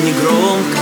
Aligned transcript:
негромко. 0.00 0.78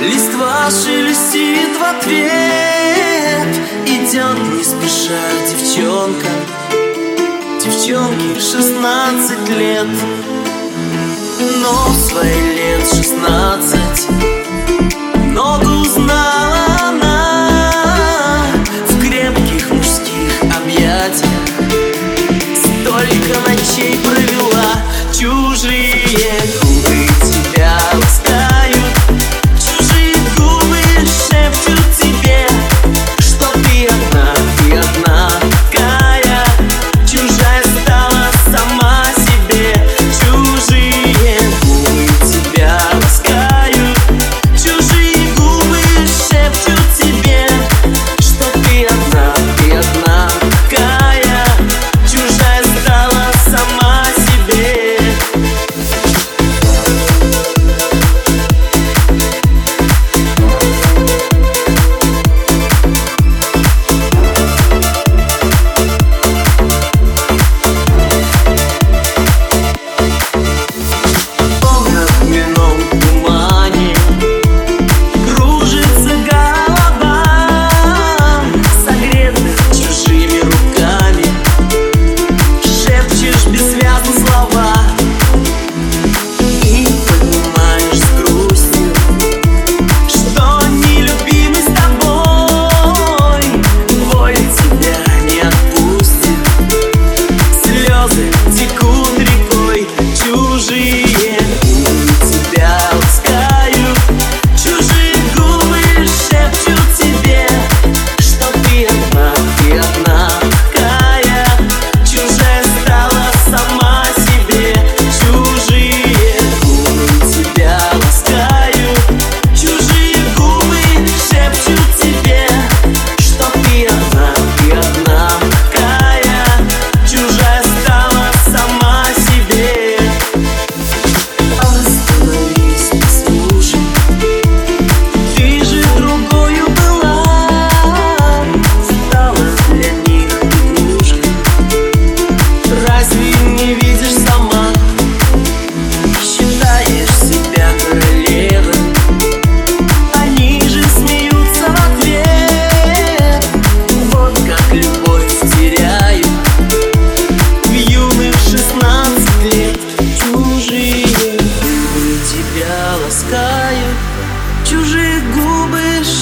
Листва 0.00 0.70
шелестит 0.70 1.76
в 1.76 1.82
ответ 1.82 3.48
Идет 3.86 4.38
не 4.54 4.62
спеша 4.62 5.20
девчонка. 5.48 6.28
Девчонке 7.60 8.40
шестнадцать 8.40 9.48
лет 9.48 9.88
Но 11.60 11.88
в 11.88 11.96
свои 11.96 12.40
лет 12.54 12.86
шестнадцать. 12.86 14.07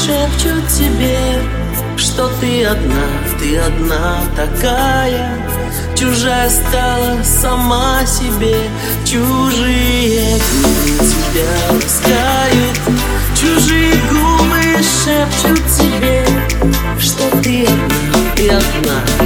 шепчут 0.07 0.69
тебе, 0.69 1.19
что 1.97 2.29
ты 2.41 2.65
одна, 2.65 3.09
ты 3.41 3.59
одна 3.59 4.23
такая. 4.37 5.37
Чужая 5.97 6.49
стала 6.49 7.23
сама 7.25 8.07
себе, 8.07 8.57
чужие 9.05 10.39
дни 10.39 10.99
тебя 10.99 11.73
ласкают. 11.73 12.81
Чужие 13.35 13.95
губы 14.11 14.63
шепчут 14.81 15.61
тебе, 15.77 16.25
что 17.01 17.25
ты 17.43 17.65
одна, 17.65 18.35
ты 18.37 18.49
одна. 18.51 19.26